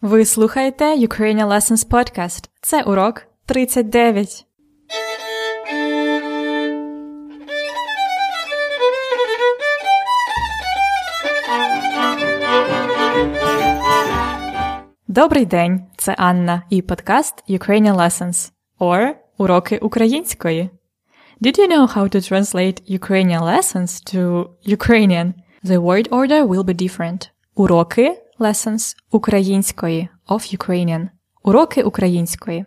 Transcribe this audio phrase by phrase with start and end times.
[0.00, 2.48] Ви слухаєте Ukrainian Lessons Podcast.
[2.60, 4.44] Це урок 39.
[15.08, 15.82] Добрий день!
[15.96, 20.70] Це Анна і подкаст Ukrainian Lessons or Уроки української.
[21.40, 25.34] Did you know how to translate Ukrainian lessons to Ukrainian?
[25.64, 27.30] The word order will be different.
[27.54, 31.09] Уроки lessons української of Ukrainian.
[31.43, 32.65] Уроки української.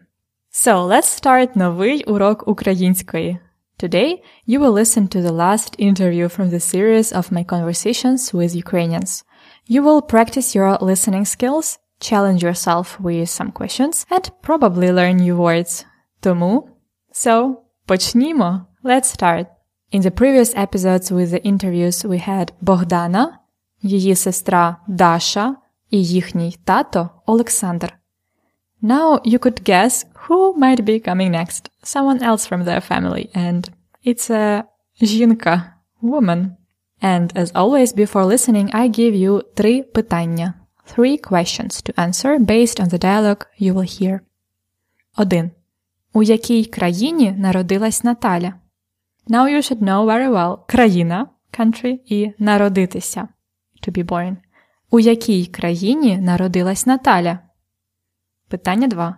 [0.52, 3.38] So, let's start новий урок української.
[3.78, 8.54] Today, you will listen to the last interview from the series of my conversations with
[8.64, 9.22] Ukrainians.
[9.68, 15.36] You will practice your listening skills, challenge yourself with some questions, and probably learn new
[15.36, 15.84] words.
[16.20, 16.68] Тому,
[17.12, 18.66] so, почнімо.
[18.84, 19.46] Let's start.
[19.92, 23.38] In the previous episodes with the interviews we had Богдана,
[23.82, 25.56] її сестра Даша
[25.90, 27.98] і їхній тато Олександр.
[28.82, 31.70] Now you could guess who might be coming next.
[31.82, 33.70] Someone else from their family, and
[34.04, 34.64] it's a
[35.00, 36.50] жінка, woman.
[37.02, 40.54] And as always, before listening, I give you три питання.
[40.96, 44.20] Three questions to answer based on the dialogue you will hear.
[45.16, 45.50] 1.
[46.12, 48.52] У якій країні народилась Наталя?
[49.28, 51.26] Now you should know very well країна,
[51.58, 53.28] country і народитися,
[53.82, 54.36] to be born.
[54.93, 57.39] У якій країні народилась Наталя?
[58.47, 59.15] Питання 2.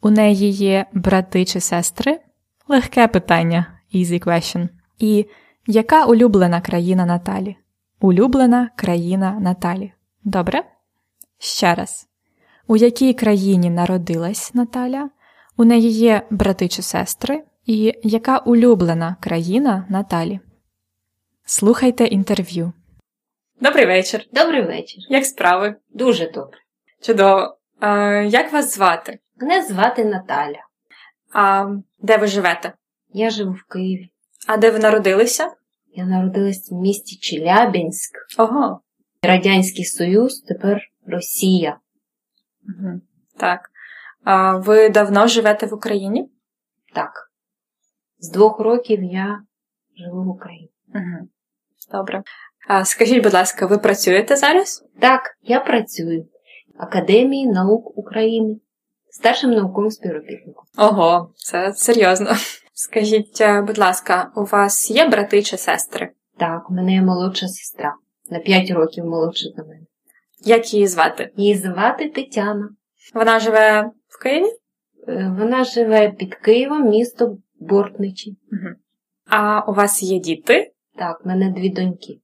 [0.00, 2.20] У неї є брати чи сестри?
[2.68, 4.68] Легке питання, easy question.
[4.98, 5.26] І
[5.66, 7.56] яка улюблена країна Наталі?
[8.00, 9.92] Улюблена країна Наталі.
[10.24, 10.64] Добре?
[11.38, 12.08] Ще раз.
[12.66, 15.10] У якій країні народилась Наталя?
[15.56, 17.44] У неї є брати чи сестри?
[17.66, 20.40] І яка улюблена країна Наталі?
[21.44, 22.72] Слухайте інтерв'ю.
[23.62, 24.24] Добрий вечір.
[24.32, 25.02] Добрий вечір.
[25.08, 25.74] Як справи?
[25.90, 26.58] Дуже добре.
[27.00, 27.58] Чудово.
[27.80, 29.18] А, як вас звати?
[29.36, 30.66] Мене звати Наталя.
[31.32, 31.66] А
[31.98, 32.72] де ви живете?
[33.12, 34.10] Я живу в Києві.
[34.46, 35.52] А де ви народилися?
[35.94, 38.18] Я народилась в місті Челябинськ.
[38.38, 38.80] Ого.
[39.22, 41.78] Радянський Союз, тепер Росія.
[42.68, 43.00] Угу.
[43.36, 43.70] Так.
[44.24, 46.30] А ви давно живете в Україні?
[46.94, 47.30] Так.
[48.18, 49.42] З двох років я
[49.96, 50.70] живу в Україні.
[50.94, 51.28] Угу.
[51.92, 52.22] Добре.
[52.68, 54.84] А скажіть, будь ласка, ви працюєте зараз?
[55.00, 58.56] Так, я працюю в Академії наук України
[59.10, 60.64] старшим науковим співробітником.
[60.78, 62.30] Ого, це серйозно.
[62.74, 66.10] Скажіть, е, будь ласка, у вас є брати чи сестри?
[66.38, 67.94] Так, у мене є молодша сестра.
[68.30, 69.86] На 5 років молодша за мене.
[70.44, 71.30] Як її звати?
[71.36, 72.68] Її звати Тетяна.
[73.14, 74.46] Вона живе в Києві?
[75.08, 78.36] Е, Вона живе під Києвом, місто Бортничі.
[78.52, 78.74] Угу.
[79.26, 80.72] А у вас є діти?
[80.98, 82.18] Так, в мене дві доньки.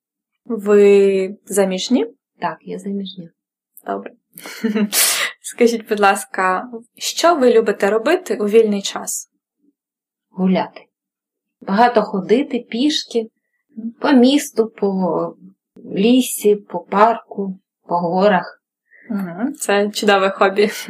[0.49, 2.07] Ви заміжні?
[2.41, 3.31] Так, я заміжня.
[3.87, 4.13] Добре.
[5.41, 9.31] Скажіть, будь ласка, що ви любите робити у вільний час?
[10.31, 10.81] Гуляти.
[11.61, 13.29] Багато ходити пішки
[14.01, 15.35] по місту, по
[15.95, 18.63] лісі, по парку, по горах.
[19.59, 20.71] Це чудове хобі.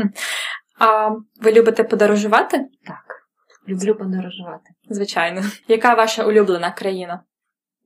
[0.81, 1.11] А
[1.43, 2.59] ви любите подорожувати?
[2.59, 3.29] Так,
[3.69, 4.71] люблю подорожувати.
[4.91, 5.43] Звичайно.
[5.69, 7.23] Яка ваша улюблена країна?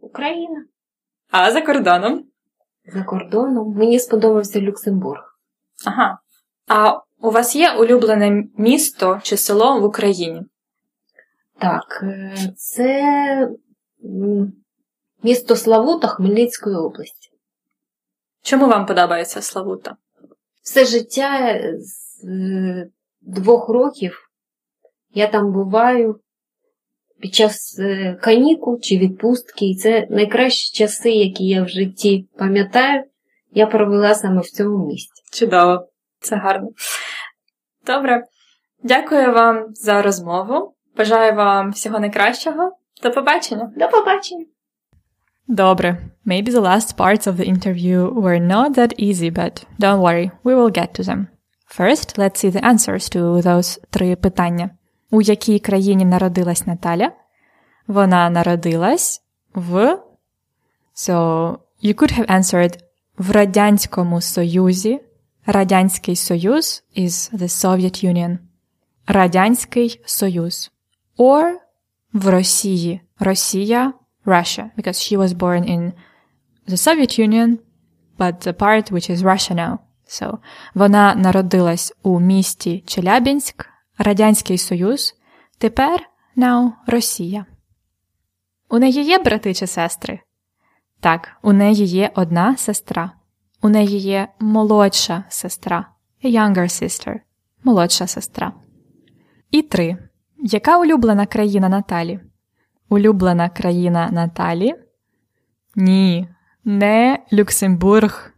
[0.00, 0.64] Україна.
[1.32, 2.24] А за кордоном?
[2.86, 5.38] За кордоном мені сподобався Люксембург.
[5.86, 6.18] Ага.
[6.68, 10.42] А у вас є улюблене місто чи село в Україні?
[11.58, 13.48] Так, е, це
[15.22, 17.30] місто Славута Хмельницької області.
[18.42, 19.96] Чому вам подобається Славута?
[20.62, 22.88] Все життя з е,
[23.20, 24.30] двох років
[25.14, 26.20] я там буваю
[27.22, 33.04] під час е, канікул чи відпустки, і це найкращі часи, які я в житті пам'ятаю,
[33.52, 35.22] я провела саме в цьому місті.
[35.32, 35.88] Чудово,
[36.20, 36.68] це гарно.
[37.86, 38.24] Добре.
[38.82, 40.74] Дякую вам за розмову.
[40.96, 42.76] Бажаю вам всього найкращого.
[43.02, 43.72] До побачення.
[43.76, 44.44] До побачення!
[45.48, 46.10] Добре.
[46.26, 50.54] Maybe the last parts of the interview were not that easy, but don't worry, we
[50.54, 51.26] will get to them.
[51.78, 54.70] First, let's see the answers to those три питання.
[55.12, 57.12] У якій країні народилась Наталя?
[57.86, 59.22] Вона народилась
[59.54, 59.98] в
[60.94, 62.78] So, you could have answered
[63.18, 65.00] в Радянському Союзі.
[65.46, 68.38] Радянський Союз is the Soviet Union.
[69.06, 70.70] Радянський Союз.
[71.18, 71.52] Or
[72.12, 73.00] в Росії.
[73.18, 73.92] Росія,
[74.26, 75.92] Russia, because she was born in
[76.68, 77.58] the Soviet Union,
[78.18, 79.78] but the part which is Russia now.
[80.06, 80.38] So,
[80.74, 83.71] вона народилась у місті Челябінськ,
[84.04, 85.14] Радянський Союз,
[85.58, 86.00] тепер
[86.36, 87.46] now Росія.
[88.70, 90.20] У неї є брати чи сестри?
[91.00, 93.12] Так, у неї є одна сестра.
[93.62, 95.88] У неї є молодша сестра.
[96.24, 97.20] a younger sister,
[97.64, 98.52] молодша сестра.
[99.50, 99.96] І три.
[100.38, 102.20] Яка улюблена країна Наталі?
[102.88, 104.74] Улюблена країна Наталі?
[105.76, 106.28] Ні,
[106.64, 108.32] не Люксембург.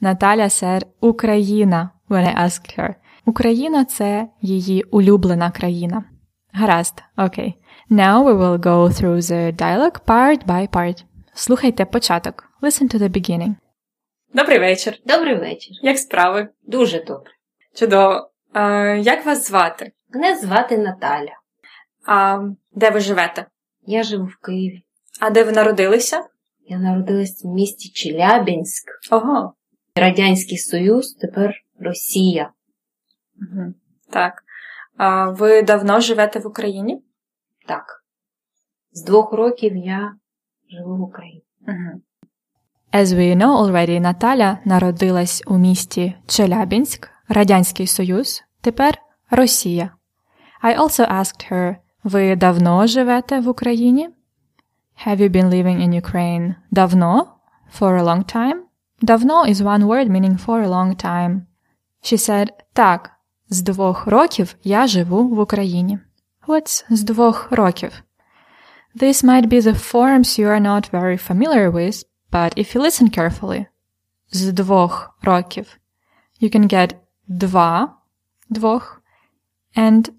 [0.00, 2.94] Наталя said Україна when I asked her.
[3.28, 6.04] Україна це її улюблена країна.
[6.52, 7.54] Гаразд, окей.
[7.90, 11.04] Now we will go through the dialogue part by part.
[11.34, 12.44] Слухайте початок.
[12.62, 13.54] Listen to the beginning.
[14.34, 14.98] Добрий вечір.
[15.06, 15.76] Добрий вечір.
[15.82, 16.48] Як справи?
[16.66, 17.30] Дуже добре.
[17.74, 18.30] Чудово.
[18.52, 18.64] А,
[19.02, 19.92] як вас звати?
[20.14, 21.32] Мене звати Наталя.
[22.06, 22.38] А
[22.72, 23.46] де ви живете?
[23.86, 24.82] Я живу в Києві.
[25.20, 26.24] А де ви народилися?
[26.66, 28.84] Я народилась в місті Челябинськ.
[29.10, 29.54] Ого.
[29.96, 32.50] Радянський Союз, тепер Росія.
[33.40, 33.74] Угу.
[34.10, 34.42] Так.
[34.96, 37.02] А ви давно живете в Україні?
[37.66, 38.04] Так.
[38.92, 40.14] З двох років я
[40.70, 41.44] живу в Україні.
[41.68, 42.00] Угу.
[42.92, 48.98] As we know already, Наталя народилась у місті Челябинськ, Радянський Союз, тепер
[49.30, 49.90] Росія.
[50.64, 54.08] I also asked her, ви давно живете в Україні?
[55.06, 57.26] Have you been living in Ukraine давно?
[57.80, 58.58] For a long time?
[59.02, 61.40] Давно is one word meaning for a long time.
[62.02, 63.10] She said, так,
[63.49, 65.99] з двох років я живу в Україні.
[66.47, 68.03] What's з двох років?
[68.95, 73.17] This might be the forms you are not very familiar with, but if you listen
[73.17, 73.65] carefully,
[74.31, 75.77] з двох років,
[76.41, 76.95] you can get
[77.27, 77.97] два,
[78.49, 79.01] двох,
[79.77, 80.09] and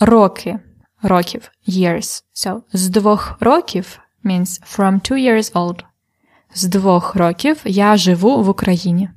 [0.00, 0.58] роки,
[1.02, 2.24] років, years.
[2.34, 5.84] So, з двох років means from two years old.
[6.54, 9.10] З двох років я живу в Україні.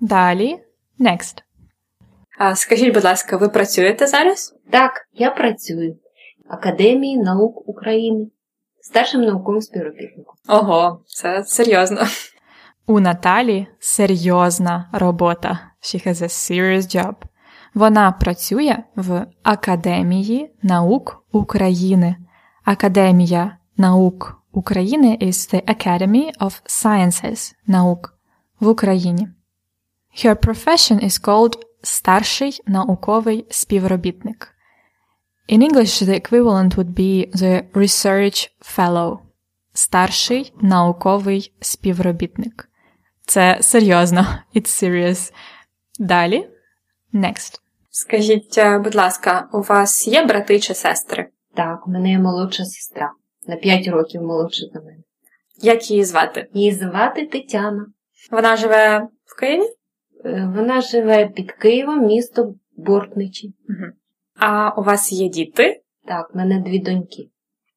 [0.00, 0.60] Далі,
[1.00, 1.41] next.
[2.45, 4.55] А скажіть, будь ласка, ви працюєте зараз?
[4.71, 8.27] Так, я працюю в Академії наук України
[8.81, 10.35] старшим науковим співробітником.
[10.47, 12.01] Ого, це серйозно.
[12.87, 15.59] У Наталі серйозна робота.
[15.81, 17.13] She has a serious job.
[17.73, 22.15] Вона працює в Академії наук України.
[22.65, 28.13] Академія наук України is the Academy of Sciences наук
[28.59, 29.27] в Україні.
[30.25, 34.55] Her profession is called старший науковий співробітник.
[35.49, 39.19] In English, the equivalent would be the research fellow.
[39.73, 42.69] Старший науковий співробітник.
[43.25, 44.27] Це серйозно.
[44.55, 45.33] It's serious.
[45.99, 46.49] Далі.
[47.13, 47.59] Next.
[47.89, 51.29] Скажіть, будь ласка, у вас є брати чи сестри?
[51.55, 53.11] Так, у мене є молодша сестра.
[53.47, 55.03] На 5 років молодша за мене.
[55.61, 56.47] Як її звати?
[56.53, 57.85] Її звати Тетяна.
[58.31, 59.63] Вона живе в Києві?
[60.25, 63.53] Е, Вона живе під Києвом, місто Бортничі.
[63.69, 63.91] Угу.
[64.35, 65.81] А у вас є діти?
[66.05, 67.29] Так, в мене дві доньки.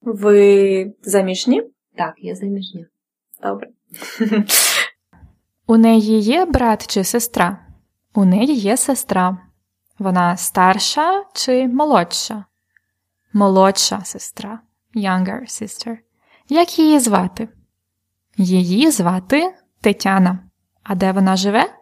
[0.03, 1.63] Ви заміжні?
[1.97, 2.87] Так, я заміжня.
[3.43, 3.69] Добре.
[5.67, 7.67] У неї є брат чи сестра?
[8.15, 9.39] У неї є сестра.
[9.99, 12.45] Вона старша чи молодша?
[13.33, 14.61] Молодша сестра.
[14.95, 15.97] Younger sister.
[16.49, 17.49] Як її звати?
[18.37, 20.39] Її звати Тетяна.
[20.83, 21.76] А де вона живе?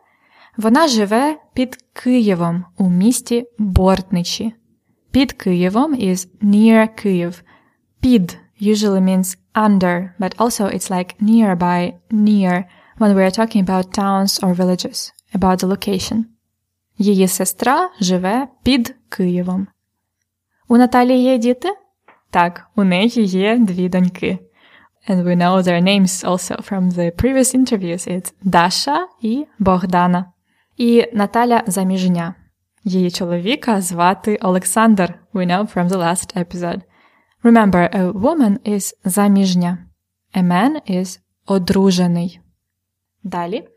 [0.58, 4.54] Вона живе під Києвом у місті Бортничі.
[5.12, 7.44] Під Києвом is near Київ.
[8.00, 12.66] Під usually means under, but also it's like nearby, near,
[13.00, 16.24] when we are talking about towns or villages, about the location.
[16.98, 19.68] Її сестра живе під Києвом.
[20.68, 21.70] У Наталії є діти?
[22.30, 24.40] Так, у неї є дві доньки.
[25.10, 28.08] And we know their names also from the previous interviews.
[28.08, 30.26] It's Даша і Богдана.
[30.77, 32.35] І Наталя заміжня.
[32.85, 35.15] Її чоловіка звати Олександр.
[35.35, 36.81] We know from the last episode.
[37.45, 39.79] Remember, a woman is заміжня.
[40.35, 42.41] A man is одружений.
[43.23, 43.69] Далі.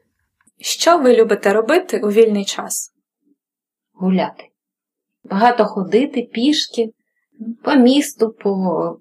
[0.59, 2.93] Що ви любите робити у вільний час?
[3.93, 4.43] Гуляти.
[5.23, 6.89] Багато ходити пішки
[7.63, 8.99] по місту, по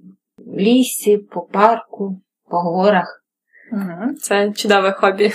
[0.56, 3.24] лісі, по парку, по горах.
[3.72, 5.32] Угу, це чудове хобі.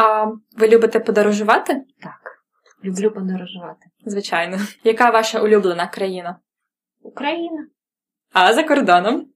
[0.00, 1.74] А ви любите подорожувати?
[2.02, 2.42] Так,
[2.84, 3.86] люблю подорожувати.
[4.06, 4.58] Звичайно.
[4.84, 6.38] Яка ваша улюблена країна?
[7.02, 7.66] Україна.
[8.32, 9.26] А за кордоном?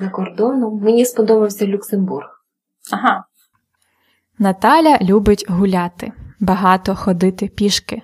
[0.00, 2.44] За кордоном мені сподобався Люксембург.
[2.92, 3.24] Ага.
[4.38, 8.02] Наталя любить гуляти, багато ходити пішки.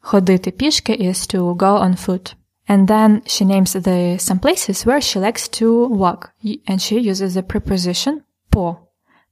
[0.00, 2.36] Ходити пішки is to go on foot.
[2.68, 6.20] And then she names the some places where she likes to walk.
[6.68, 8.76] And she uses the preposition по.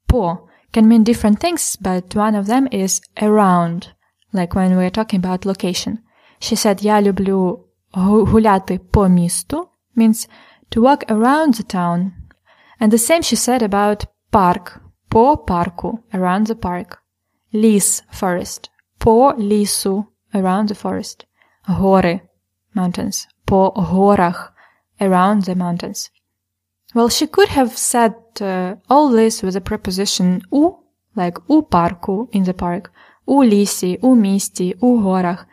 [0.06, 3.93] По can mean different things, but one of them is around,
[4.33, 5.99] like when we're talking about location.
[6.39, 10.27] She said, я люблю гуляти по місту, means
[10.69, 12.11] to walk around the town.
[12.79, 16.99] And the same she said about park, по парку, around the park.
[17.53, 21.25] Ліс, forest, по лісу, around the forest.
[21.67, 22.21] Гори,
[22.75, 23.27] mountains.
[23.45, 24.53] По горах,
[24.99, 26.11] around the mountains.
[26.95, 30.77] Well, she could have said uh, all this with a preposition у,
[31.15, 32.89] like у парку, in the park,
[33.25, 35.47] у лісі, у місті, у горах.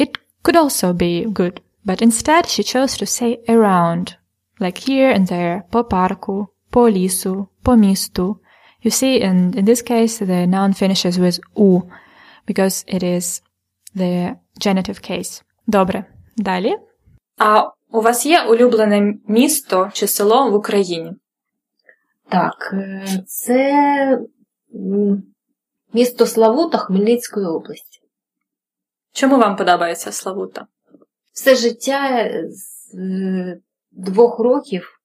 [0.00, 4.16] It could also be good, but instead she chose to say around,
[4.60, 8.40] like here and there, по парку, по лісу, по місту.
[8.84, 11.82] You see, and in this case, the noun finishes with у,
[12.46, 13.42] because it is
[13.94, 15.42] the genitive case.
[15.66, 16.04] Добре.
[16.36, 16.76] Далі.
[17.38, 21.11] А у вас є улюблене місто чи село в Україні?
[22.29, 24.19] Так, е, це
[25.93, 27.99] місто Славута Хмельницької області.
[29.11, 30.67] Чому вам подобається Славута?
[31.33, 33.57] Все життя з е,
[33.91, 34.99] двох років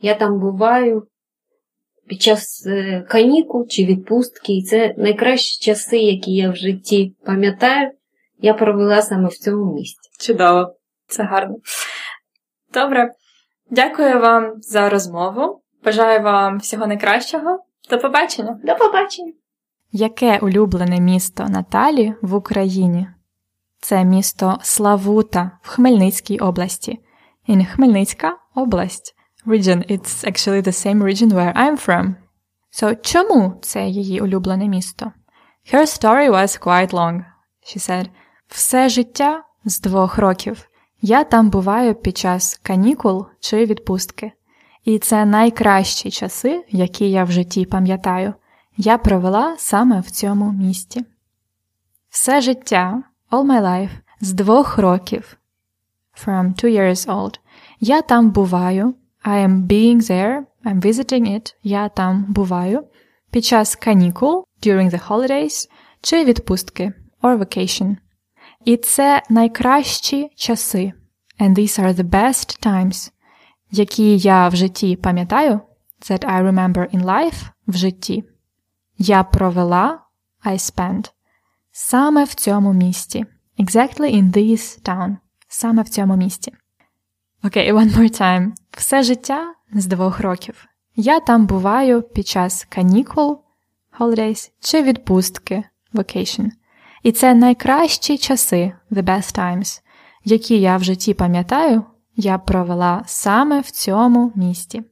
[0.00, 1.06] я там буваю
[2.06, 7.90] під час е, канікул чи відпустки, і це найкращі часи, які я в житті пам'ятаю,
[8.40, 10.10] я провела саме в цьому місті.
[10.18, 10.74] Чудово,
[11.06, 11.56] це гарно.
[12.72, 13.14] Добре.
[13.70, 15.62] Дякую вам за розмову.
[15.84, 17.64] Бажаю вам всього найкращого.
[17.90, 18.60] До побачення.
[18.64, 19.32] До побачення.
[19.92, 23.08] Яке улюблене місто Наталі в Україні?
[23.80, 27.00] Це місто Славута в Хмельницькій області.
[27.48, 29.14] In Хмельницька область.
[29.46, 32.14] Region, it's actually the same region where I'm from.
[32.72, 35.12] So, чому це її улюблене місто?
[35.72, 37.24] Her story was quite long.
[37.66, 38.06] She said,
[38.48, 40.69] все життя з двох років.
[41.02, 44.32] Я там буваю під час канікул чи відпустки.
[44.84, 48.34] І це найкращі часи, які я в житті пам'ятаю,
[48.76, 51.04] я провела саме в цьому місті.
[52.10, 53.90] Все життя, all my life,
[54.20, 55.36] з двох років,
[56.26, 57.38] from two years old,
[57.80, 62.84] я там буваю, I am being there, I'm visiting it, я там буваю,
[63.30, 65.68] під час канікул, during the holidays,
[66.00, 66.92] чи відпустки,
[67.22, 67.96] or vacation.
[68.64, 70.92] І це найкращі часи.
[71.38, 73.12] And these are the best times,
[73.70, 75.60] які я в житті пам'ятаю,
[76.10, 78.24] that I remember in life в житті.
[78.98, 80.00] Я провела
[80.44, 81.12] I spent
[81.72, 83.24] саме в цьому місті.
[83.58, 85.16] Exactly in this town.
[85.48, 86.52] Саме в цьому місті.
[87.44, 88.52] Окей, okay, one more time.
[88.70, 90.66] Все життя з двох років.
[90.96, 93.38] Я там буваю під час канікул,
[93.98, 95.64] holidays чи відпустки,
[95.94, 96.50] vacation.
[97.02, 99.80] І це найкращі часи, the best times,
[100.24, 101.84] які я в житті пам'ятаю,
[102.16, 104.82] я провела саме в цьому місті.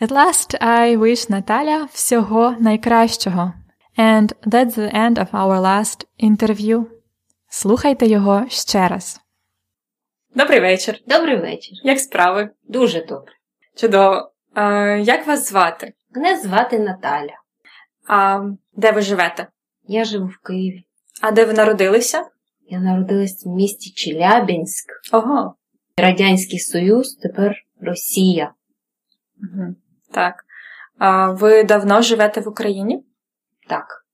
[0.00, 3.52] At last I wish Наталя всього найкращого.
[3.98, 6.84] And that's the end of our last interview.
[7.48, 9.20] Слухайте його ще раз.
[10.34, 10.98] Добрий вечір.
[11.06, 11.78] Добрий вечір.
[11.84, 12.50] Як справи?
[12.68, 13.32] Дуже добре.
[13.76, 14.32] Чудово.
[14.54, 15.92] А, Як вас звати?
[16.14, 17.34] Мене звати Наталя.
[18.08, 18.40] А
[18.72, 19.46] де ви живете?
[19.86, 20.84] Я живу в Києві.
[21.26, 22.26] А де ви народилися?
[22.68, 24.84] Я народилась в місті Челябинськ.
[25.12, 25.54] Ого.
[25.96, 28.52] Радянський Союз, тепер Росія.
[29.42, 29.74] Угу.
[30.10, 30.44] Так.
[30.98, 33.04] А ви давно живете в Україні?
[33.68, 34.06] Так.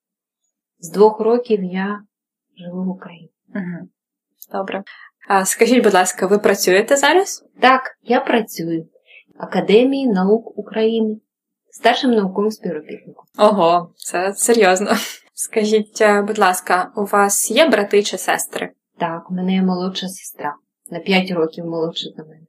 [0.78, 2.00] З двох років я
[2.56, 3.30] живу в Україні.
[3.54, 3.88] Угу.
[4.52, 4.82] Добре.
[5.28, 7.44] А Скажіть, будь ласка, ви працюєте зараз?
[7.60, 11.16] Так, я працюю в Академії наук України,
[11.70, 13.24] старшим науковим співробітником.
[13.38, 14.90] Ого, це серйозно.
[15.42, 18.70] Скажіть, е, будь ласка, у вас є брати чи сестри?
[18.98, 20.54] Так, у мене є молодша сестра,
[20.90, 22.46] на 5 років молодша за мене.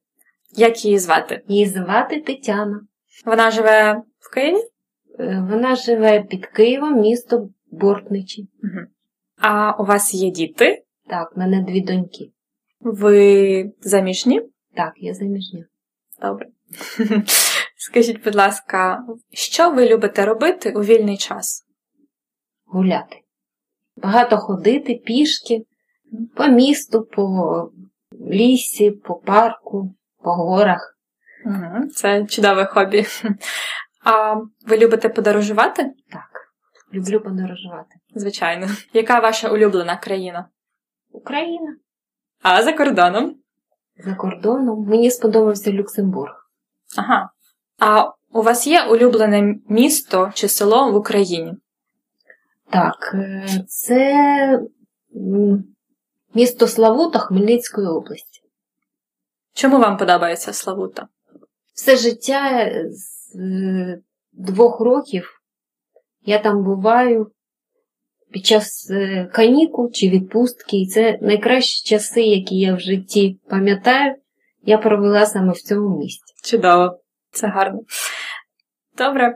[0.56, 1.42] Як її звати?
[1.48, 2.82] Її звати Тетяна.
[3.26, 4.58] Вона живе в Києві?
[5.20, 8.48] Е, вона живе під Києвом, місто Бортничі.
[8.64, 8.86] Угу.
[9.38, 10.84] А у вас є діти?
[11.10, 12.32] Так, в мене дві доньки.
[12.80, 14.42] Ви заміжні?
[14.76, 15.66] Так, я заміжня.
[16.22, 16.48] Добре.
[17.78, 21.71] Скажіть, будь ласка, що ви любите робити у вільний час?
[22.72, 23.22] Гуляти.
[23.96, 25.66] Багато ходити пішки
[26.36, 27.72] по місту, по
[28.32, 30.98] лісі, по парку, по горах.
[31.96, 33.06] Це чудове хобі.
[34.04, 34.36] А
[34.68, 35.84] ви любите подорожувати?
[35.84, 36.54] Так,
[36.94, 37.96] люблю подорожувати.
[38.16, 38.68] Звичайно.
[38.94, 40.50] Яка ваша улюблена країна?
[41.12, 41.76] Україна.
[42.42, 43.36] А за кордоном?
[43.98, 46.50] За кордоном мені сподобався Люксембург.
[46.98, 47.30] Ага.
[47.80, 51.54] А у вас є улюблене місто чи село в Україні?
[52.72, 54.60] Так, е, це
[56.34, 58.42] місто Славута Хмельницької області.
[59.54, 61.08] Чому вам подобається Славута?
[61.74, 64.02] Все життя з е,
[64.32, 65.42] двох років
[66.26, 67.32] я там буваю
[68.32, 74.16] під час е, канікул чи відпустки, і це найкращі часи, які я в житті пам'ятаю,
[74.64, 76.34] я провела саме в цьому місті.
[76.44, 77.00] Чудово,
[77.32, 77.80] це гарно.
[78.98, 79.36] Добре.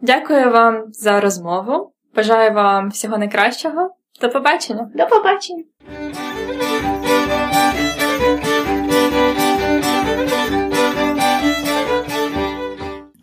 [0.00, 1.92] Дякую вам за розмову.
[2.18, 3.94] Бажаю вам всього найкращого.
[4.20, 4.90] До побачення.
[4.94, 5.64] До побачення.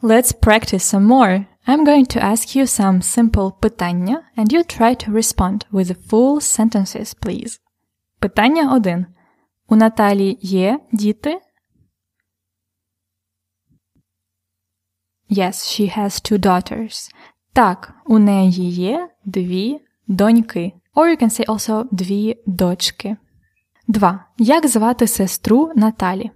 [0.01, 1.45] Let's practice some more.
[1.67, 6.09] I'm going to ask you some simple питання, and you try to respond with the
[6.09, 7.59] full sentences, please.
[8.19, 9.05] Питання 1.
[9.67, 11.41] У Наталі є діти?
[15.29, 17.09] Yes, she has two daughters.
[17.55, 20.73] Так, у неї є дві доньки.
[20.95, 23.17] Or you can say also дві дочки.
[23.87, 24.25] 2.
[24.37, 26.31] Як звати сестру Наталі?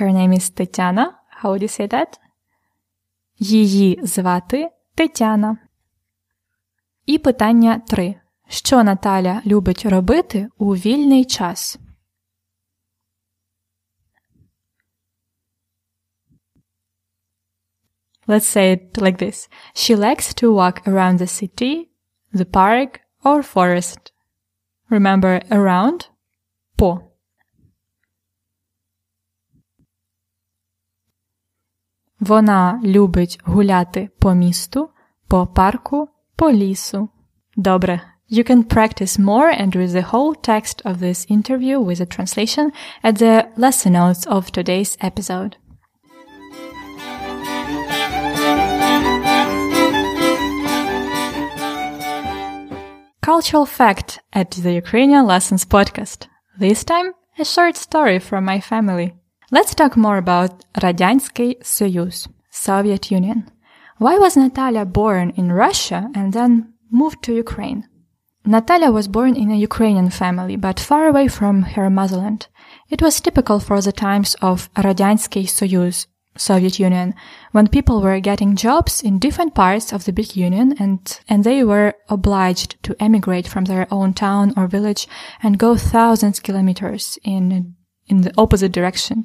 [0.00, 1.18] Her name is Тетяна.
[1.42, 2.18] How would you say that?
[3.38, 5.58] Її звати Тетяна.
[7.06, 8.14] І питання 3.
[8.48, 11.78] Що Наталя любить робити у вільний час?
[18.27, 19.47] Let's say it like this.
[19.73, 21.89] She likes to walk around the city,
[22.31, 24.11] the park, or forest.
[24.89, 26.09] Remember around?
[26.77, 27.01] По.
[32.19, 34.89] Вона любить гуляти по місту,
[35.27, 37.09] по парку, по лісу.
[37.55, 38.01] Добре.
[38.29, 42.71] You can practice more and read the whole text of this interview with a translation
[43.03, 45.57] at the lesson notes of today's episode.
[53.34, 56.28] cultural fact at the Ukrainian Lessons podcast.
[56.64, 59.08] This time, a short story from my family.
[59.50, 60.50] Let's talk more about
[60.84, 62.28] Radyansky Soyuz,
[62.66, 63.38] Soviet Union.
[63.98, 67.80] Why was Natalia born in Russia and then moved to Ukraine?
[68.54, 72.40] Natalia was born in a Ukrainian family, but far away from her motherland.
[72.94, 77.14] It was typical for the times of Radyansky Soyuz, Soviet Union,
[77.52, 81.62] when people were getting jobs in different parts of the big union and, and they
[81.62, 85.06] were obliged to emigrate from their own town or village
[85.42, 87.74] and go thousands kilometers in,
[88.06, 89.24] in the opposite direction.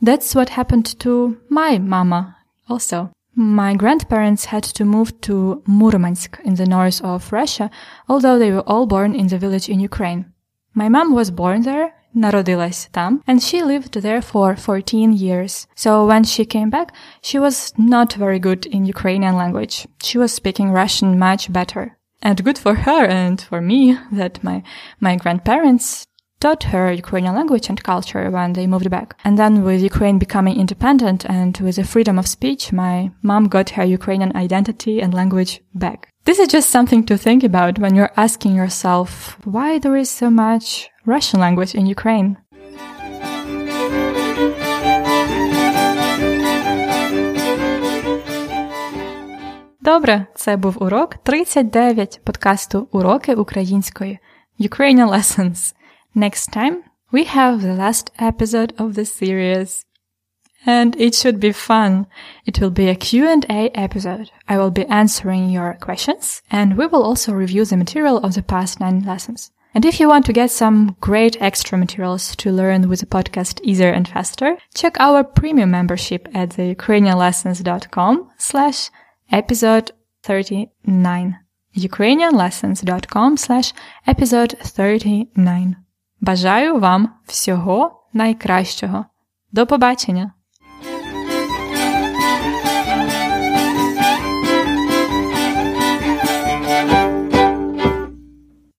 [0.00, 2.36] That's what happened to my mama
[2.68, 3.12] also.
[3.34, 7.70] My grandparents had to move to Murmansk in the north of Russia,
[8.08, 10.32] although they were all born in the village in Ukraine.
[10.74, 15.67] My mom was born there народилась там, and she lived there for 14 years.
[15.75, 19.87] So when she came back, she was not very good in Ukrainian language.
[20.01, 21.97] She was speaking Russian much better.
[22.21, 24.63] And good for her and for me that my,
[24.99, 26.07] my grandparents
[26.39, 29.17] taught her Ukrainian language and culture when they moved back.
[29.23, 33.71] And then with Ukraine becoming independent and with the freedom of speech, my mom got
[33.71, 36.09] her Ukrainian identity and language back.
[36.25, 40.29] This is just something to think about when you're asking yourself why there is so
[40.31, 42.35] much Russian language in Ukraine.
[49.85, 54.19] Добре, це був урок 39 подкасту Уроки української
[54.59, 55.73] Ukrainian Lessons.
[56.15, 56.75] Next time
[57.13, 59.85] we have the last episode of the series.
[60.67, 62.05] And it should be fun.
[62.47, 64.27] It will be a Q&A episode.
[64.47, 68.45] I will be answering your questions and we will also review the material of the
[68.53, 69.41] past nine lessons.
[69.73, 73.59] And if you want to get some great extra materials to learn with the podcast
[73.61, 78.89] easier and faster, check our premium membership at the ukrainianlessons.com slash
[79.31, 79.91] episode
[80.23, 81.35] 39.
[81.75, 83.73] ukrainianlessons.com slash
[84.07, 85.75] episode 39.
[86.21, 89.05] Бажаю вам всього найкращого.
[89.51, 90.33] До побачення!